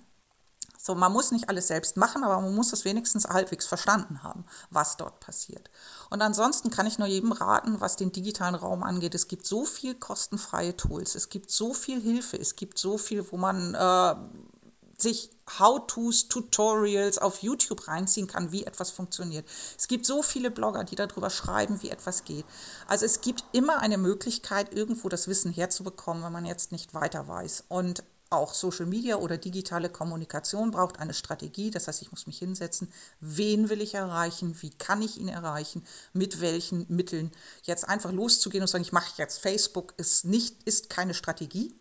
[0.86, 4.44] So, man muss nicht alles selbst machen, aber man muss es wenigstens halbwegs verstanden haben,
[4.70, 5.68] was dort passiert.
[6.10, 9.16] Und ansonsten kann ich nur jedem raten, was den digitalen Raum angeht.
[9.16, 13.26] Es gibt so viel kostenfreie Tools, es gibt so viel Hilfe, es gibt so viel,
[13.32, 14.14] wo man äh,
[14.96, 19.44] sich How-Tos, Tutorials auf YouTube reinziehen kann, wie etwas funktioniert.
[19.76, 22.44] Es gibt so viele Blogger, die darüber schreiben, wie etwas geht.
[22.86, 27.26] Also es gibt immer eine Möglichkeit, irgendwo das Wissen herzubekommen, wenn man jetzt nicht weiter
[27.26, 27.64] weiß.
[27.66, 28.04] Und
[28.36, 31.70] auch Social Media oder digitale Kommunikation braucht eine Strategie.
[31.70, 32.92] Das heißt, ich muss mich hinsetzen.
[33.20, 34.56] Wen will ich erreichen?
[34.60, 35.84] Wie kann ich ihn erreichen?
[36.12, 37.32] Mit welchen Mitteln?
[37.62, 41.74] Jetzt einfach loszugehen und sagen, ich mache jetzt Facebook, ist nicht, ist keine Strategie.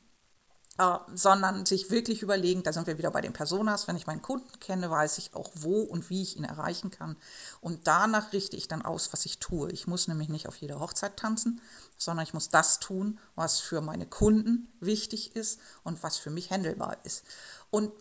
[0.77, 4.21] Äh, sondern sich wirklich überlegen, da sind wir wieder bei den Personas, wenn ich meinen
[4.21, 7.15] Kunden kenne, weiß ich auch, wo und wie ich ihn erreichen kann.
[7.61, 9.71] Und danach richte ich dann aus, was ich tue.
[9.71, 11.61] Ich muss nämlich nicht auf jeder Hochzeit tanzen,
[11.97, 16.51] sondern ich muss das tun, was für meine Kunden wichtig ist und was für mich
[16.51, 17.23] handelbar ist.
[17.71, 17.93] Und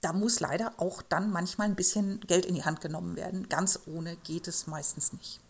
[0.00, 3.48] da muss leider auch dann manchmal ein bisschen Geld in die Hand genommen werden.
[3.48, 5.40] Ganz ohne geht es meistens nicht.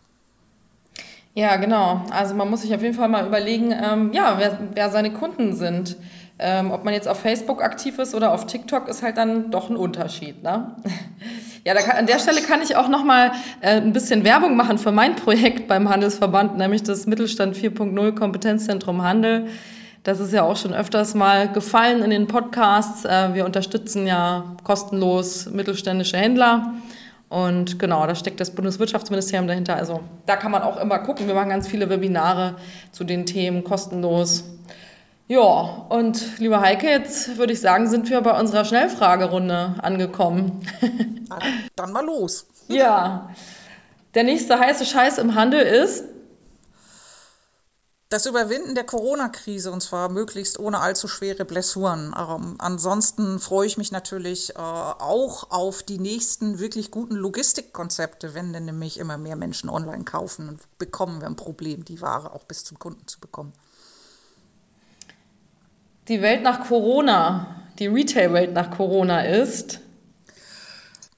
[1.35, 2.03] Ja, genau.
[2.09, 5.55] Also man muss sich auf jeden Fall mal überlegen, ähm, ja, wer, wer seine Kunden
[5.55, 5.95] sind.
[6.41, 9.69] Ähm, ob man jetzt auf Facebook aktiv ist oder auf TikTok, ist halt dann doch
[9.69, 10.43] ein Unterschied.
[10.43, 10.75] Ne?
[11.65, 14.77] Ja, kann, an der Stelle kann ich auch noch mal äh, ein bisschen Werbung machen
[14.77, 19.47] für mein Projekt beim Handelsverband, nämlich das Mittelstand 4.0 Kompetenzzentrum Handel.
[20.03, 23.03] Das ist ja auch schon öfters mal gefallen in den Podcasts.
[23.03, 26.75] Äh, wir unterstützen ja kostenlos mittelständische Händler.
[27.27, 29.75] Und genau, da steckt das Bundeswirtschaftsministerium dahinter.
[29.75, 31.27] Also da kann man auch immer gucken.
[31.27, 32.55] Wir machen ganz viele Webinare
[32.91, 34.45] zu den Themen kostenlos.
[35.29, 40.67] Ja, und liebe Heike, jetzt würde ich sagen, sind wir bei unserer Schnellfragerunde angekommen.
[41.75, 42.47] Dann mal los.
[42.67, 43.29] Ja,
[44.15, 46.03] der nächste heiße Scheiß im Handel ist
[48.09, 52.15] das Überwinden der Corona-Krise und zwar möglichst ohne allzu schwere Blessuren.
[52.17, 58.51] Ähm, ansonsten freue ich mich natürlich äh, auch auf die nächsten wirklich guten Logistikkonzepte, wenn
[58.51, 62.45] denn nämlich immer mehr Menschen online kaufen und bekommen wir ein Problem, die Ware auch
[62.45, 63.53] bis zum Kunden zu bekommen
[66.09, 69.79] die Welt nach Corona, die Retail-Welt nach Corona ist?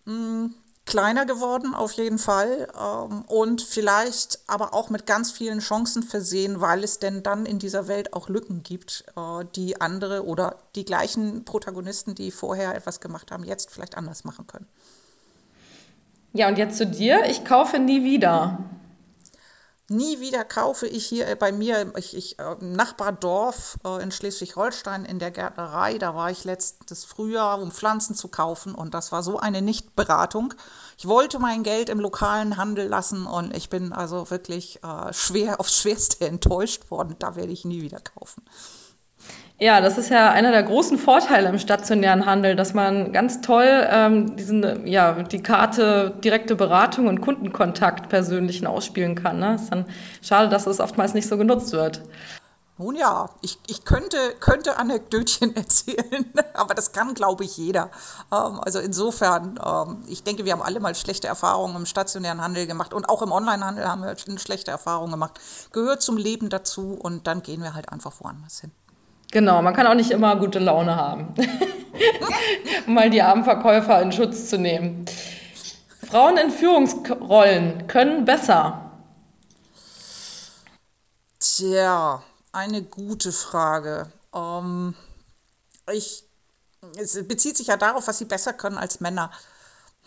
[0.05, 0.47] Mm,
[0.85, 6.59] kleiner geworden auf jeden Fall ähm, und vielleicht aber auch mit ganz vielen Chancen versehen,
[6.59, 10.85] weil es denn dann in dieser Welt auch Lücken gibt, äh, die andere oder die
[10.85, 14.67] gleichen Protagonisten, die vorher etwas gemacht haben, jetzt vielleicht anders machen können.
[16.33, 17.25] Ja, und jetzt zu dir.
[17.29, 18.59] Ich kaufe nie wieder.
[19.91, 24.09] Nie wieder kaufe ich hier äh, bei mir, ich, ich, äh, im Nachbardorf äh, in
[24.09, 29.11] Schleswig-Holstein in der Gärtnerei, da war ich letztes Frühjahr, um Pflanzen zu kaufen und das
[29.11, 30.53] war so eine Nichtberatung.
[30.97, 35.59] Ich wollte mein Geld im lokalen Handel lassen und ich bin also wirklich äh, schwer
[35.59, 37.17] aufs Schwerste enttäuscht worden.
[37.19, 38.45] Da werde ich nie wieder kaufen.
[39.63, 43.87] Ja, das ist ja einer der großen Vorteile im stationären Handel, dass man ganz toll
[43.91, 49.37] ähm, diesen, ja, die Karte direkte Beratung und Kundenkontakt persönlichen ausspielen kann.
[49.37, 49.53] Ne?
[49.53, 49.85] Ist dann
[50.23, 52.01] schade, dass es oftmals nicht so genutzt wird.
[52.79, 57.91] Nun ja, ich, ich könnte, könnte Anekdötchen erzählen, aber das kann, glaube ich, jeder.
[58.31, 62.65] Ähm, also insofern, ähm, ich denke, wir haben alle mal schlechte Erfahrungen im stationären Handel
[62.65, 65.39] gemacht und auch im Onlinehandel haben wir schlechte Erfahrungen gemacht.
[65.71, 68.71] Gehört zum Leben dazu und dann gehen wir halt einfach woanders hin.
[69.31, 71.33] Genau, man kann auch nicht immer gute Laune haben,
[72.85, 75.05] um mal die armen Verkäufer in Schutz zu nehmen.
[76.05, 78.91] Frauen in Führungsrollen können besser.
[81.39, 84.11] Tja, eine gute Frage.
[84.35, 84.95] Ähm,
[85.93, 86.25] ich,
[86.97, 89.31] es bezieht sich ja darauf, was sie besser können als Männer.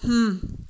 [0.03, 0.67] Hm,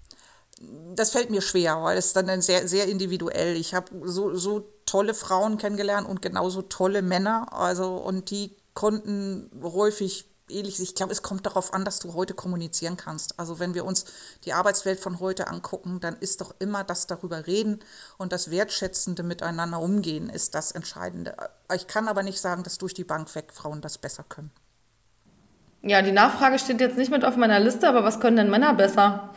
[0.94, 3.56] das fällt mir schwer, weil es dann sehr, sehr individuell.
[3.56, 7.52] Ich habe so, so tolle Frauen kennengelernt und genauso tolle Männer.
[7.52, 10.80] Also, und die konnten häufig ähnlich.
[10.80, 13.38] Ich glaube, es kommt darauf an, dass du heute kommunizieren kannst.
[13.38, 14.04] Also wenn wir uns
[14.44, 17.80] die Arbeitswelt von heute angucken, dann ist doch immer das darüber reden
[18.18, 21.36] und das wertschätzende Miteinander umgehen ist das Entscheidende.
[21.74, 24.50] Ich kann aber nicht sagen, dass durch die Bank weg Frauen das besser können.
[25.82, 28.74] Ja, die Nachfrage steht jetzt nicht mit auf meiner Liste, aber was können denn Männer
[28.74, 29.30] besser?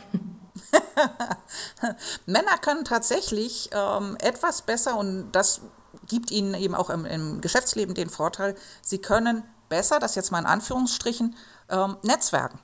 [2.26, 5.60] Männer können tatsächlich ähm, etwas besser und das
[6.06, 10.40] gibt ihnen eben auch im, im Geschäftsleben den Vorteil, sie können besser, das jetzt mal
[10.40, 11.36] in Anführungsstrichen,
[11.68, 12.58] ähm, Netzwerken.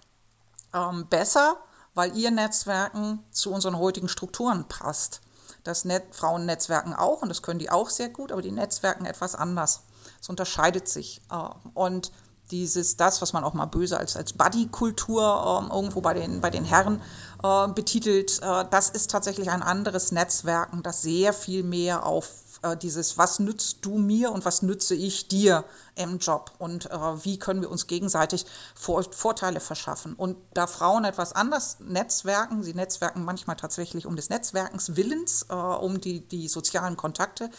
[0.72, 1.58] Ähm, besser,
[1.94, 5.20] weil ihr Netzwerken zu unseren heutigen Strukturen passt.
[5.62, 6.50] Das Net Frauen
[6.96, 9.82] auch und das können die auch sehr gut, aber die Netzwerken etwas anders.
[10.20, 11.22] Es unterscheidet sich.
[11.30, 12.12] Äh, und
[12.54, 16.50] dieses, das, was man auch mal böse als, als Buddy-Kultur äh, irgendwo bei den, bei
[16.50, 17.02] den Herren
[17.42, 22.28] äh, betitelt, äh, das ist tatsächlich ein anderes Netzwerken, das sehr viel mehr auf
[22.62, 25.64] äh, dieses, was nützt du mir und was nütze ich dir
[25.96, 30.14] im Job und äh, wie können wir uns gegenseitig Vor Vorteile verschaffen.
[30.14, 35.54] Und da Frauen etwas anders netzwerken, sie netzwerken manchmal tatsächlich um des Netzwerkens Willens, äh,
[35.54, 37.50] um die, die sozialen Kontakte.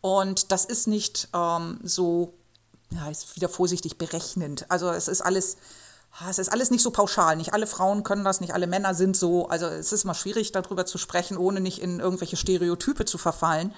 [0.00, 2.32] Und das ist nicht ähm, so,
[2.90, 4.66] ja, ist wieder vorsichtig berechnend.
[4.70, 5.56] Also es ist alles
[6.28, 7.36] es ist alles nicht so pauschal.
[7.36, 9.48] Nicht alle Frauen können das, nicht alle Männer sind so.
[9.48, 13.72] Also es ist mal schwierig, darüber zu sprechen, ohne nicht in irgendwelche Stereotype zu verfallen.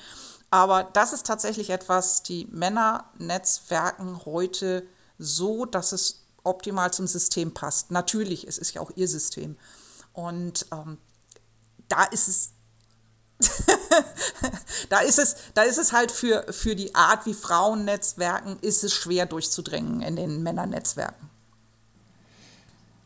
[0.51, 4.87] Aber das ist tatsächlich etwas, die Männer netzwerken heute
[5.19, 7.91] so, dass es optimal zum System passt.
[7.91, 9.57] Natürlich, es ist ja auch ihr System.
[10.13, 10.99] Und ähm,
[11.89, 12.51] da ist es
[14.89, 18.85] da ist es, da ist es halt für, für die Art, wie Frauen netzwerken, ist
[18.85, 21.31] es schwer durchzudringen in den Männernetzwerken.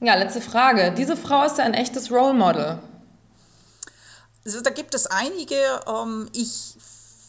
[0.01, 0.93] Ja, letzte Frage.
[0.93, 2.79] Diese Frau ist ja ein echtes Role Model.
[4.45, 5.57] Also, da gibt es einige.
[5.87, 6.77] Ähm, ich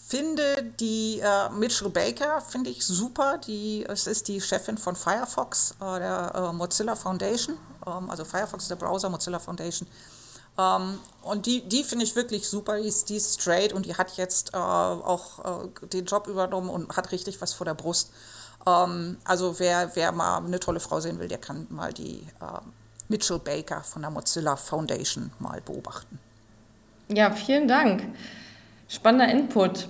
[0.08, 3.38] finde die äh, Mitchell Baker finde ich super.
[3.38, 7.58] Die, es ist die Chefin von Firefox, äh, der äh, Mozilla Foundation.
[7.86, 9.88] Ähm, also Firefox ist der Browser, Mozilla Foundation.
[10.58, 12.78] Ähm, und die, die finde ich wirklich super.
[12.78, 16.70] Die ist, die ist straight und die hat jetzt äh, auch äh, den Job übernommen
[16.70, 18.12] und hat richtig was vor der Brust.
[18.66, 22.60] Ähm, also wer, wer mal eine tolle Frau sehen will, der kann mal die äh,
[23.08, 26.20] Mitchell Baker von der Mozilla Foundation mal beobachten.
[27.10, 28.04] Ja, vielen Dank.
[28.90, 29.88] Spannender Input.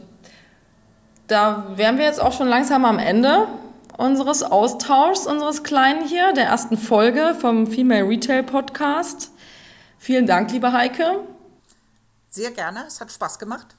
[1.27, 3.47] Da wären wir jetzt auch schon langsam am Ende
[3.97, 9.31] unseres Austauschs, unseres kleinen hier, der ersten Folge vom Female Retail Podcast.
[9.97, 11.21] Vielen Dank, liebe Heike.
[12.29, 13.75] Sehr gerne, es hat Spaß gemacht.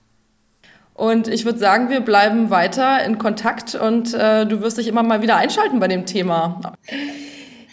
[0.95, 5.05] Und ich würde sagen, wir bleiben weiter in Kontakt und äh, du wirst dich immer
[5.05, 6.73] mal wieder einschalten bei dem Thema.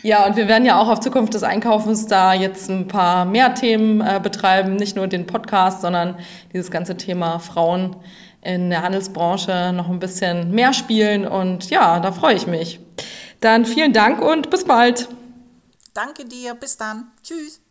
[0.04, 3.56] Ja, und wir werden ja auch auf Zukunft des Einkaufens da jetzt ein paar mehr
[3.56, 6.20] Themen äh, betreiben, nicht nur den Podcast, sondern
[6.54, 7.96] dieses ganze Thema Frauen
[8.44, 11.26] in der Handelsbranche noch ein bisschen mehr spielen.
[11.26, 12.80] Und ja, da freue ich mich.
[13.42, 15.10] Dann vielen Dank und bis bald.
[15.96, 17.08] Danke dir, bis dann.
[17.24, 17.65] Tschüss.